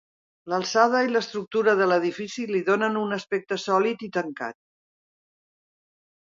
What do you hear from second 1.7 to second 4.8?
de l'edifici li donen un aspecte sòlid i tancat.